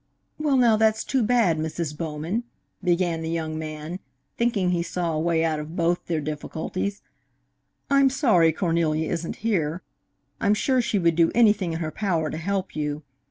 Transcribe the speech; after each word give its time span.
"Well, 0.39 0.57
now, 0.57 0.77
that's 0.77 1.03
too 1.03 1.21
bad, 1.21 1.59
Mrs. 1.59 1.95
Bowman," 1.95 2.43
began 2.83 3.21
the 3.21 3.29
young 3.29 3.59
man, 3.59 3.99
thinking 4.35 4.71
he 4.71 4.81
saw 4.81 5.13
a 5.13 5.19
way 5.19 5.45
out 5.45 5.59
of 5.59 5.75
both 5.75 6.07
their 6.07 6.19
difficulties. 6.19 7.03
"I'm 7.87 8.09
sorry 8.09 8.51
Cornelia 8.51 9.07
isn't 9.11 9.35
here. 9.45 9.83
I'm 10.39 10.55
sure 10.55 10.81
she 10.81 10.97
would 10.97 11.15
do 11.15 11.31
anything 11.35 11.73
in 11.73 11.79
her 11.81 11.91
power 11.91 12.31
to 12.31 12.37
help 12.37 12.75
you. 12.75 13.03